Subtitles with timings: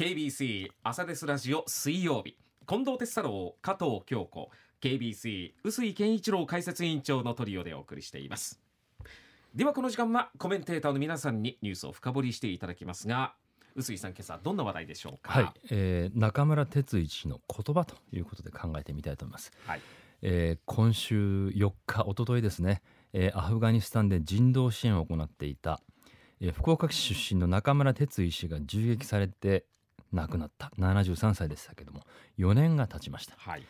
[0.00, 2.34] KBC 朝ですラジオ水曜日。
[2.66, 4.48] 近藤哲太郎加藤京子。
[4.80, 8.58] KBC 臼井健一郎解説委員長のトリオでお送りしています。
[9.54, 13.34] ではこの時間はコメンテーターの皆さんにニュースを深掘りしていただきますが
[13.76, 15.32] 臼井さん今朝どんな話題でしょうか？
[15.34, 19.82] はい、えー、中村哲一氏の言葉ということで考えてみたいと思います、はい。
[20.22, 22.80] えー今週4日一昨日ですね、
[23.12, 25.78] えーアフガニスタンで人道支援を行っていた、
[26.40, 29.66] えー福岡市出身の中村哲一氏が銃撃されて
[30.12, 30.72] 亡くなった。
[30.78, 32.02] 73歳でしたけども
[32.38, 33.62] 4年が経ちました、はい。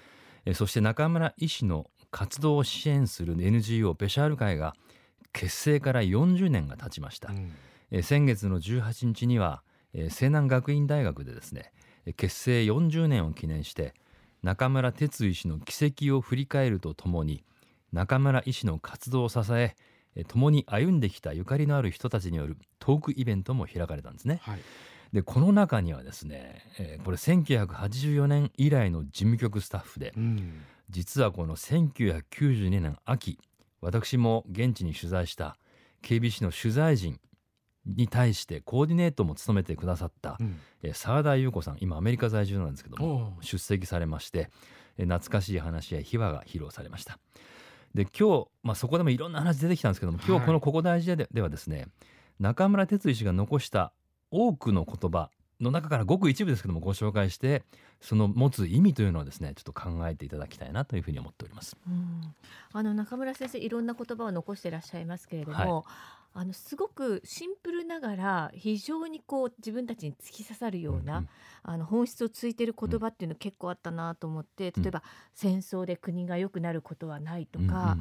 [0.45, 4.75] えーそして中村医師の活動を支援する NGO ペシャール会が
[5.33, 7.53] 結成から40年が経ちました、うん。
[7.91, 11.73] えー先月の18日には、えー西南学院大学でですね
[12.07, 13.95] えー結成40年を記念して
[14.43, 17.45] 中村哲医師の軌跡を振り返るとともに
[17.93, 19.77] 中村医師の活動を支え
[20.17, 24.41] えー共に歩んできたゆかりのある人たちによるトークイベントも開かれたんですね。
[24.43, 24.61] はい
[25.13, 30.63] でこの中にはですね、えーこれ1984年以来の事務局スタッフでうん。
[30.91, 33.39] 実はこの1992年秋
[33.81, 35.57] 私も現地に取材した
[36.03, 37.21] KBC の取材陣
[37.87, 40.59] に対してコーディネートも務めてくださったうん。
[40.83, 44.51] えー沢田裕子さん今アメリカ在住なんですけども出席されまして
[44.97, 47.19] えー懐かしい話や秘話が披露されました。
[47.95, 51.89] で今日、まあ、そこでもいろんな話出てきたんですけども今はい日この「ここ大事で」ではですね
[52.39, 53.93] 中村哲医師が残した
[54.31, 57.63] 多くの言葉の中からごく一部ですけどもご紹介して
[58.01, 61.77] その持つ意味というのをですねちょっと考えていただきたいなというふうに思っております。
[61.87, 62.35] うん
[62.73, 65.85] あの中村先生いろんな言葉を残していらっしゃいますけれども、
[66.33, 71.29] あのすごくシンプルながら非常にこう自分たちに突き刺さるような、うんうん。
[71.63, 74.83] あの本質をついてる言葉っていうの結構あったなと思って、うん。
[74.83, 75.03] 例えば
[75.35, 77.97] 戦争で国が良くなることはないとか、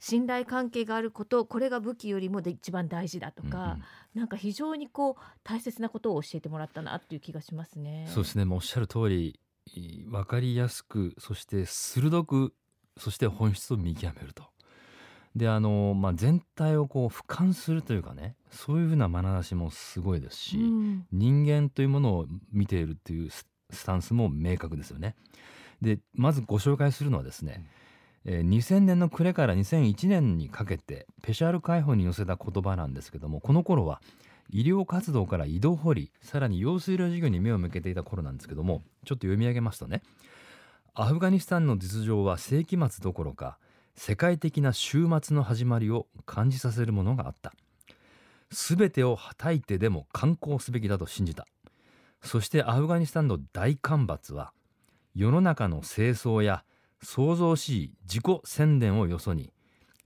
[0.00, 3.82] 信頼関係があることこれが武器よりもで一番大事だとか、うんうん。
[4.14, 8.08] なんか非常にこう大切なことを教えてもらったなっていう気がしますね。
[8.12, 8.44] そうですね。
[8.44, 9.38] もうおっしゃる通り
[9.74, 12.54] い分かりやすくそして鋭く
[12.96, 14.44] そして本質を見極めると。
[15.38, 25.14] であの、まあ、全体をこう俯瞰するというかねそういうふうな眼差しもすごいですし、うん人間というものを見ているっていうススタンスも明確ですよね。
[25.82, 27.64] でまずご紹介するのはですね、
[28.24, 34.00] えー2000年の暮れから2001年にかけてペシャル解放に寄せた言葉なんですけどもこの頃は
[34.50, 40.02] 医療活動から井戸掘りさらに用水路事業に目を向けていた頃なんですけどもちょっと読み上げますとね
[40.94, 43.58] アフガニスタンの実情は世紀末どころか
[43.98, 47.52] 世界的な終末の始まりを感じさせるものがあった。
[48.50, 51.48] 全てをはたいてでも観光すべきだと信じた。
[52.22, 54.52] そしてアフガニスタンの大干ばつは
[55.16, 56.62] 世の中の清掃や
[57.02, 59.52] 創造しい自己宣伝をよそに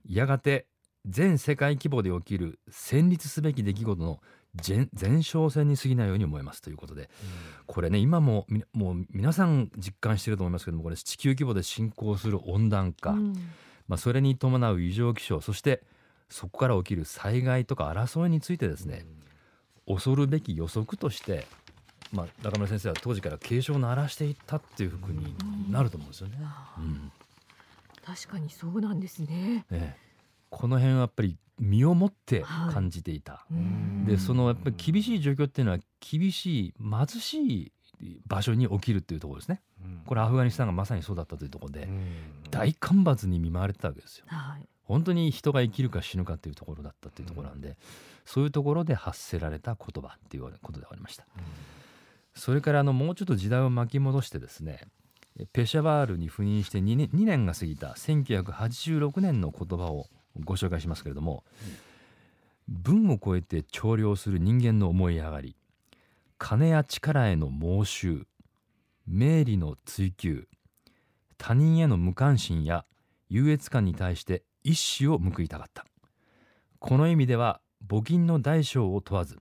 [0.07, 0.65] やがて
[1.05, 4.19] 全世界規模で起きる戦慄すべき出来事の
[4.67, 6.63] 前前哨戦に過ぎないように思います。
[6.63, 7.11] ということで
[7.67, 13.35] これね今もみもう皆さん実感していると思いますけどもこれ地球規模で進行する温暖化、うん
[13.87, 15.83] まあ、それに伴う異常気象そして
[16.29, 19.05] そこから起きる災害とか争いについてですね
[19.87, 21.45] 恐るべき予測として、
[22.11, 25.35] まあ、中村先生は当時から警鐘を鳴らしていったっていうふうに
[25.69, 26.37] なると思うんですよね。
[26.77, 27.11] うん
[28.05, 29.65] 確かにそうなんですね。
[29.71, 30.03] ええ
[30.49, 33.45] この辺はやっぱり身をもって感じていた。
[33.49, 37.71] うんでそのやっぱり厳しい状況っていうのは厳しい貧しい
[38.27, 39.61] 場所に起きるっていうところですね。
[40.05, 41.87] これアフガニスタンがまさにそうだったというところで
[42.51, 44.25] 大干ばつに見舞われてたわけですよ。
[44.27, 44.67] はい。
[44.83, 47.77] 本当に人が生きるか死ぬかっていうところだったっていうところなんで、
[48.25, 51.25] そういうところで発せられた言葉っていうことでありました。
[52.35, 54.87] それからあのもうちょっと時代を巻き戻してですね
[55.51, 60.07] ペシャワールに赴任して2年 ,2 年が過ぎた1986年の言葉を
[60.43, 61.43] ご紹介しますけれども、
[62.67, 65.55] 文を超えて調量する人間の思い上がり
[66.45, 68.27] 金や力への猛襲
[69.07, 70.49] 名利の追求
[71.37, 72.83] 他人への無関心や
[73.29, 75.85] 優越感に対して一矢を報いたかった。
[76.79, 79.37] この意味では募金の大小を問わず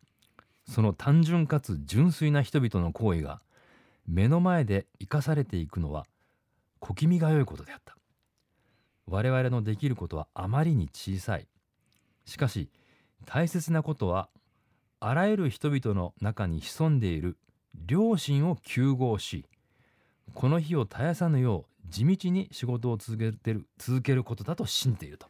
[0.65, 3.43] その単純かつ純粋な人々の行為が
[4.07, 6.07] 目の前で生かされていくのは
[6.78, 7.97] 小気味が良いことであった。
[9.07, 11.48] 我々のできることはあまりに小さい。
[12.27, 12.71] しかし
[13.27, 14.28] 大切なことは
[15.04, 17.37] あらゆる人々の中に潜んでいる。
[17.89, 19.47] 良心を救合し
[20.34, 25.27] この日を絶やさぬよう地道に仕事を続けてる続けることだと信じていると。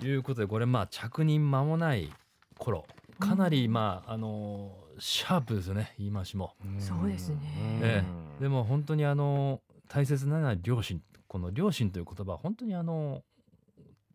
[0.00, 2.12] いうことでこれまあ着任間もない
[2.56, 2.86] 頃
[3.18, 6.54] かなりまああのシャープですよね言い回しも。
[6.78, 7.36] そうですね。
[7.82, 8.04] え
[8.38, 11.02] え、でも本当にあの大切なのは良心。
[11.26, 13.22] この良心という言葉は本当にあの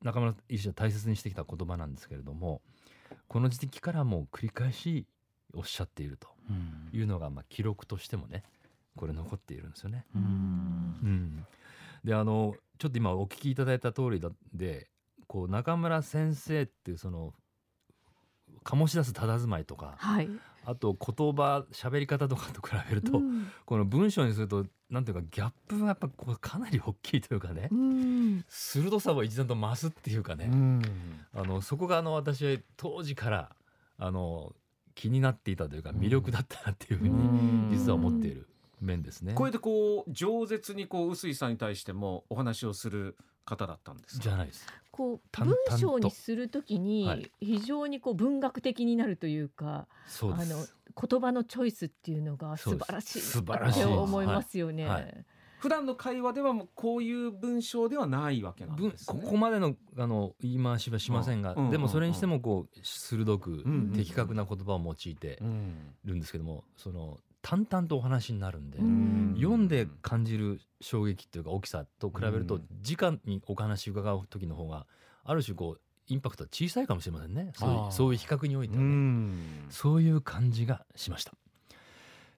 [0.01, 2.62] 中村医師は大切にしてきた言葉なんですけれども
[3.27, 5.07] この時期からもう繰り返し
[5.53, 6.27] おっしゃっていると
[6.91, 8.43] いうのが、まあ、記録としてもね
[8.95, 10.05] これ残っているんですよね。
[10.15, 11.45] うんうん、
[12.03, 14.89] であのちょっと今お聞きいただいた通りだで
[15.27, 17.33] こう中村先生っていうその
[18.63, 20.29] 醸し出す佇まいとかはい。
[20.65, 23.51] あと言葉喋り方とかと比べると、うん。
[23.65, 28.45] この文章にするとなんていうかギャップがやっぱこうかなり大きいというかね、うん。
[28.48, 30.50] 鋭さを一段と増すっていうかね、
[31.33, 33.56] あのそこがあの私は当時から
[33.98, 34.54] あの
[34.95, 38.48] 気になっていたというか魅力だったなっていうふうに実は思っている
[38.83, 39.33] 面ですね。
[39.33, 44.24] これでこう饒舌にこう臼井さんに対してもお話をする方だったんですか？
[44.24, 44.68] じゃないです。
[44.91, 47.31] こう淡文章にするときはにい。
[47.39, 50.53] 非常にこう文学的になるというか、そうです。
[50.53, 50.65] あの
[51.09, 53.85] 言葉のチョイスっていうのが素晴らしい素晴なってらしい。
[53.85, 54.86] 思いますよね。
[54.86, 55.03] はい。
[55.03, 55.25] はい。
[55.57, 59.21] 普段の会話ではもうこういう文章ではないわけなん文ですね。
[59.21, 61.69] ここまでのあの言い回しはしませんが、うん。
[61.69, 63.94] でもそれにしてもこう鋭くうん。
[63.95, 65.95] 的確な言葉を用いてうん。
[66.03, 69.35] るんですけども、その淡々とお話になるんで、うん。
[69.35, 72.63] 読んで感じる衝撃っていうか大きさと比べるとうん。
[72.81, 74.87] 直にお話伺う時の方が
[75.25, 77.51] ある種こうインパクトは小さいかもしれませんね。
[77.91, 79.37] そういう比較においてうはね、ん。
[79.69, 81.33] そういう感じがしました。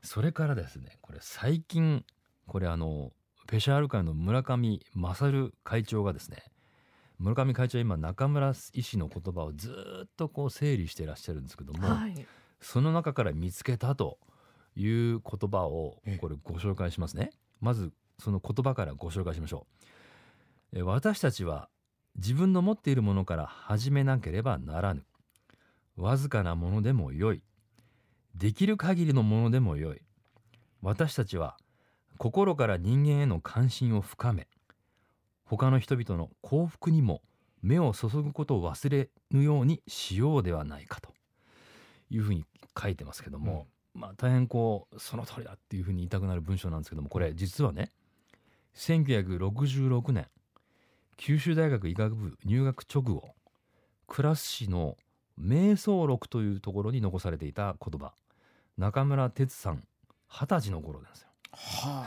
[0.01, 2.03] それからですねこれ最近
[2.47, 3.11] これあの
[3.47, 6.43] ペシャール会の村上勝会長がですね
[7.17, 12.25] 村上会長は今中村医師の言葉をずーっとこう整理していらっしゃるんですけども、はい。
[12.59, 14.17] その中から見つけたと
[14.75, 17.31] いう言葉をええこれご紹介しますね。
[17.61, 19.65] まずその言葉からご紹介しましょ
[20.73, 20.79] う。
[20.79, 21.69] え私たちは
[22.17, 25.03] 自分の持っているものから始めなければならぬ。
[25.97, 27.41] わずかなものでもよい。
[28.35, 30.01] できる限りのものでもよい。
[30.81, 31.57] 私たちは
[32.17, 34.47] 心から人間への関心を深め、
[35.45, 37.21] 他の人々の幸福にも
[37.61, 41.15] 目を注ぐことを忘れぬようにしようではないかと。
[42.09, 42.45] いうふうに
[42.79, 47.91] 書いてますけども、まあ大変こうその通りだっていうふうに言いたくなる文章なんですけどもこれ実はね
[48.75, 50.27] 1966年
[51.17, 53.29] 九州大学医学部入学直後
[54.07, 54.97] 倉敷市の
[55.41, 58.13] 瞑想録というところに残されていた言葉
[58.77, 59.83] 中村哲さん
[60.27, 61.29] 二十歳の頃なんですよ。
[61.51, 62.05] は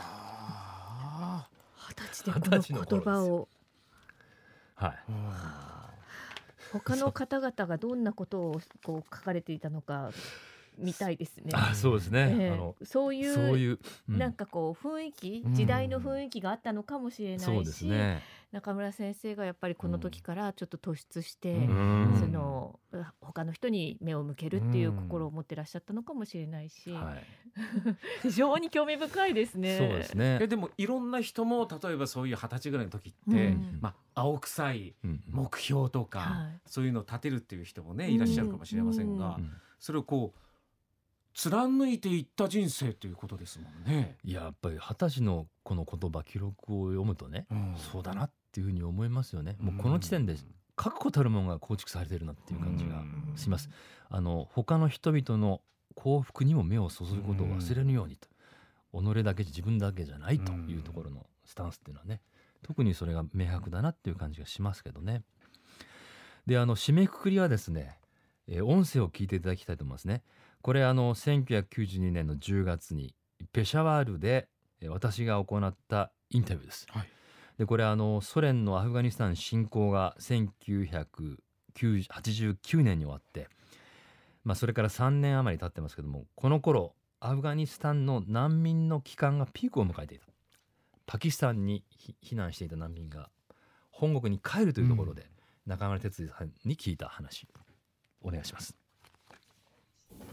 [1.47, 1.49] あ。
[1.89, 3.47] 二十歳でこ二十歳の言葉を
[4.75, 4.95] はい、
[6.71, 10.11] 他の方々がどんなことをこう書かれていたのか
[10.79, 11.51] 見たいですね。
[11.53, 12.51] あそうですね、ええ。
[12.51, 13.79] あのそういうそういう、
[14.09, 14.17] うん。
[14.17, 18.21] なんかこう雰囲気うん時代の雰囲気があったのかもしれないし、そうですね。
[18.51, 22.17] 中村先生がやっぱりこの時からちょっと突出して、うん。
[22.19, 22.79] その
[23.21, 27.23] 他の人に目を向けるっていう心を持ってらっしゃったのかもしれないし、はい、
[28.23, 29.77] 非常に興味深いですね。
[29.77, 30.39] そうですね。
[30.41, 30.47] え。
[30.47, 33.77] でもいろんな人も例えばそういう二十歳ぐらいの時って、うん。
[33.81, 35.23] まあ青臭いうん。
[35.27, 36.59] 目標とか、はい。
[36.65, 39.43] そういうのを立てるっていう人もねいらっしゃるかもしれませんが、うん。
[39.43, 39.51] うん。
[39.79, 40.39] それをこう
[41.33, 44.17] 貫いていった人生ということですもんね。
[44.23, 47.47] いややっぱり二十歳のこの言葉記録を読むとね、
[47.91, 49.55] そうだなっていうふうに思いますよね。
[49.59, 50.35] もうこの時点で
[50.75, 53.03] 確固たるものが構築されているなっていう感じが
[53.35, 53.69] します。
[54.09, 55.61] あの他の人々の
[55.95, 58.27] 幸福にも目を注ぐことを忘れぬようにと、
[58.93, 62.21] 己だけ自分だけじゃないというところのスタンスっていうのはね、
[62.63, 65.23] 特にそれが明白だなっていう感じがしますけどね。
[66.45, 67.97] であの締めくくりはですね、
[68.47, 70.23] えー音声を聞いていただきたいと思いますね。
[70.61, 73.15] これあの1992年の10月に
[73.53, 74.47] ペシャワールで
[74.81, 76.87] えー私が行ったインタビューです。
[76.89, 77.09] はい
[77.59, 83.49] でこれあのソ連のアフガニスタン侵攻が1989年に終わって、
[84.45, 90.25] まあ、それから3年余り経ってますけどもこの頃アフガニスタンの難民の期間がピークを迎えていた
[91.05, 93.29] パキスタンにひ避難していた難民が
[93.91, 95.29] 本国に帰るというところで、
[95.65, 97.45] 中村哲也さんに聞いた話
[98.21, 98.78] お願いします。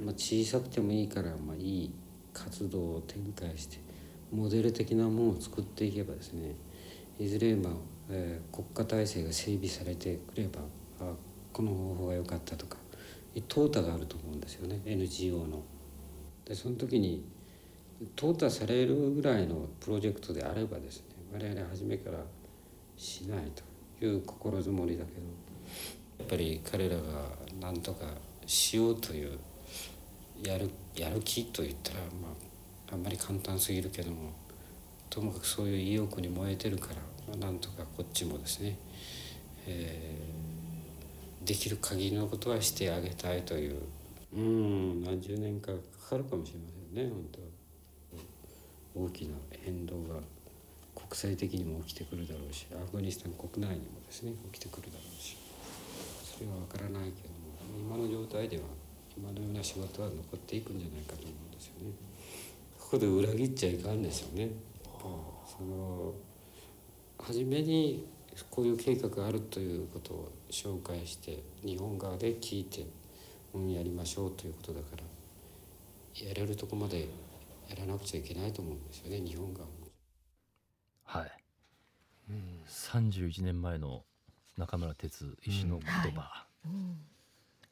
[0.05, 1.95] まあ、小さくてもいいから、まあ、いい
[2.33, 3.79] 活動を展開して
[4.33, 6.55] モデル的なものを作っていけばですね
[7.19, 7.73] いずれ、まあ
[8.11, 10.61] えー国家体制が整備されてくれば
[11.00, 11.12] あ
[11.53, 12.76] この方法が良かったとか
[13.49, 15.62] 淘汰があると思うんですよね NGO の。
[16.45, 17.25] でその時に
[18.15, 22.19] 淘汰されるぐらいのプロジェクトであればですね我々初めから
[22.97, 23.41] しない
[23.99, 25.21] という心づもりだけど
[26.19, 27.03] やっぱり彼らが
[27.61, 28.07] 何とか
[28.47, 29.38] しようという
[30.43, 32.28] やるやる気と言ったら、ま
[32.90, 34.33] あ、あんまり簡単すぎるけども
[35.11, 36.95] ともかくそういう意欲に燃えてるから、
[37.28, 38.78] まあ、なんとかこっちもですね、
[39.66, 40.47] えー
[41.47, 43.81] できる限りのことはしてあげたいという。
[44.35, 47.25] うん何十年かかかるかもしれませんね本
[48.95, 50.21] 当大きな変動が
[50.95, 55.37] 国際的にも起きてくるだろうしアフガニスタン国内にもですね起きてくるだろうし。
[56.37, 58.64] それは分からないけども今の状態では
[59.16, 61.92] 今のような仕事は残っていくんじゃないかと思うんですよね。
[62.78, 64.50] ここで裏切っちゃいかんですよね。
[65.00, 66.12] その
[67.18, 68.06] 初めに
[68.50, 72.87] こういう計画があるということを紹介して日本側で聞いて、
[73.54, 77.08] うん、やりましょうということだからやれるとこまで
[77.68, 79.73] やらなくちゃいけないと思うんですよね日本側も。
[81.04, 81.30] はい、
[82.68, 84.04] 31年前の
[84.58, 86.99] 中村哲医師の言葉、うん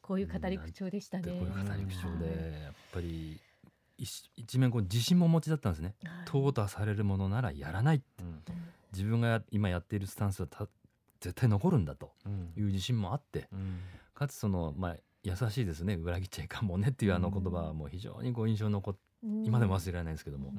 [0.05, 1.23] こういう語り口調でしたね。
[1.23, 3.39] でこういう語り口調はいでやっぱり
[3.97, 5.95] 一一面こう自信もお持ちだったんですね。
[6.03, 6.27] はい。
[6.27, 8.03] 淘汰されるものならやらない
[8.93, 10.67] 自分がや今やっているスタンスはた
[11.21, 12.11] 絶対残るんだと。
[12.55, 13.49] いう自信もあって。
[14.13, 15.95] かつそのまあ優しいですね。
[15.95, 18.95] 裏切っちゃいかんもんねっていうあの言葉はもう非常にこう印象に残っ
[19.43, 20.53] 今でも忘れられないんですけども、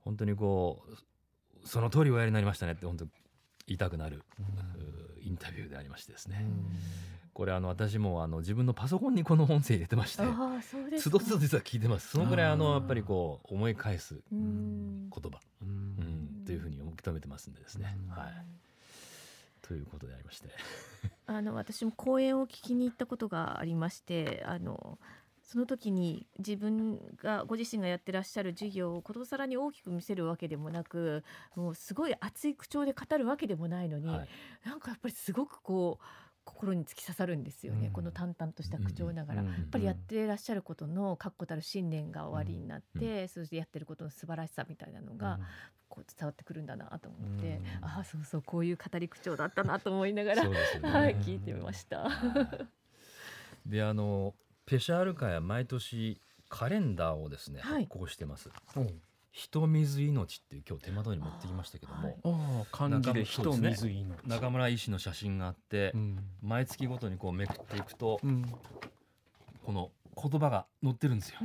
[0.00, 3.06] 本当にこうその通りおやりになりましたねって本当
[3.66, 6.44] 言いたくなる、うインタビューでありましてですね、
[7.32, 10.22] これあの私もあの自分のパソコンにこの音声入れてまして
[10.98, 11.10] つか。
[11.10, 12.08] どつど実は聞いてます。
[12.08, 18.32] そのぐらいあのやっぱりこう思い返すう言ん葉、うん、というふうに受け止めてますんでですね、はい。
[19.62, 20.48] ということでありまして。
[21.26, 24.98] あの私も講演を聞きに行ったことがありましてあの
[25.42, 31.24] その時に自分がご自身がやってらっしゃる授業をことさらに大きく見せるわけでもなく
[31.56, 34.28] もうすごい熱い口調で語るわけでもないのに、はい。
[34.64, 36.04] なんかやっぱりすごくこう
[36.50, 37.92] 心に突き刺さるんですよね、うん。
[37.92, 39.42] この淡々とした口調ながら。
[39.42, 45.38] うんやっぱりやってらっしゃることの確固たる信念が終わりになって、そしてやってることの素晴らしさみたいなのが、
[45.88, 47.84] こう伝わってくるんだなと思って、うん。
[47.84, 50.56] ああそうそうこういう語り口調だったなと思いながらね。
[50.82, 52.08] はい聞いてみました。
[53.66, 54.34] であの
[54.66, 57.82] ペシャール会は毎年カレンダーをですねはい。
[57.84, 58.50] 発行してます、
[59.32, 62.66] 人水命っていう今日手元に持ってきましたけども、はい。
[62.72, 64.16] 漢字で人水命。
[64.26, 68.44] 中村医師の写真があって、うん毎月ごとにこうめくっていくと、うん。
[69.64, 71.38] この言葉が載ってるんですよ。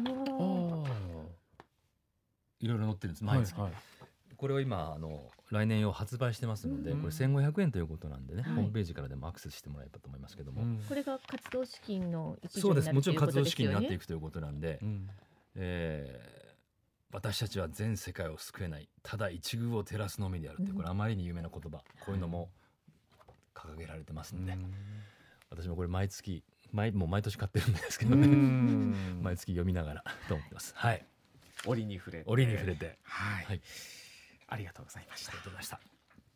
[2.60, 3.72] いろいろ載ってるんですはい毎月、はい
[4.38, 7.02] これを今あの来年用発売してますので、うん。
[7.02, 8.54] これ1500円ということなんでね、はい。
[8.56, 12.92] ホームページからでもアクセスしてもらえばと思いますけども、これが活動資金の一そうです。
[12.92, 15.10] もちろん活動資資金になっていくということなんで、うん。
[15.56, 16.45] えー
[17.16, 20.76] 私たちは全世界を救えないただ一遇を照らすのみであるってうん。
[20.76, 22.50] これあまりに有名な言葉、こういうのも
[23.54, 24.46] 掲げられてますん。
[24.46, 24.58] で、
[25.50, 26.44] 私もこれ毎月
[26.74, 29.24] 毎もう毎年買ってるんですけうどね、ん。
[29.24, 30.74] 毎月読みながら と思ってます。
[30.76, 31.06] はい。
[31.66, 32.30] 折に触れて。
[32.30, 33.00] 折に触れて。
[33.04, 33.46] はい。
[33.46, 33.62] はい。
[34.48, 35.32] ありがとうございました。
[35.32, 35.95] ありがとうございました